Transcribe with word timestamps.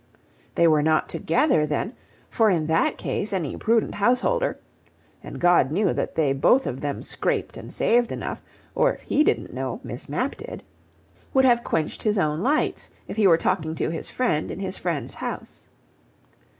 They 0.55 0.67
were 0.67 0.81
not 0.81 1.09
together 1.09 1.63
then, 1.67 1.93
for 2.27 2.49
in 2.49 2.65
that 2.65 2.97
case 2.97 3.31
any 3.33 3.55
prudent 3.55 3.93
householder 3.93 4.57
(and 5.23 5.39
God 5.39 5.69
knew 5.69 5.93
that 5.93 6.15
they 6.15 6.33
both 6.33 6.65
of 6.65 6.81
them 6.81 7.03
scraped 7.03 7.55
and 7.55 7.71
saved 7.71 8.11
enough, 8.11 8.41
or, 8.73 8.91
if 8.93 9.03
He 9.03 9.23
didn't 9.23 9.53
know, 9.53 9.79
Miss 9.83 10.09
Mapp 10.09 10.37
did) 10.37 10.63
would 11.35 11.45
have 11.45 11.63
quenched 11.63 12.01
his 12.01 12.17
own 12.17 12.41
lights, 12.41 12.89
if 13.07 13.15
he 13.15 13.27
were 13.27 13.37
talking 13.37 13.75
to 13.75 13.91
his 13.91 14.09
friend 14.09 14.49
in 14.49 14.59
his 14.59 14.75
friend's 14.75 15.13
house. 15.13 15.67